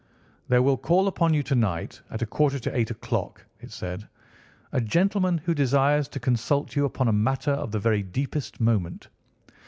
"There 0.47 0.63
will 0.63 0.77
call 0.79 1.07
upon 1.07 1.35
you 1.35 1.43
to 1.43 1.53
night, 1.53 2.01
at 2.09 2.23
a 2.23 2.25
quarter 2.25 2.57
to 2.57 2.75
eight 2.75 2.89
o'clock," 2.89 3.45
it 3.59 3.69
said, 3.71 4.07
"a 4.71 4.81
gentleman 4.81 5.37
who 5.45 5.53
desires 5.53 6.07
to 6.07 6.19
consult 6.19 6.75
you 6.75 6.85
upon 6.85 7.07
a 7.07 7.13
matter 7.13 7.51
of 7.51 7.69
the 7.71 7.77
very 7.79 8.01
deepest 8.01 8.59
moment. 8.59 9.09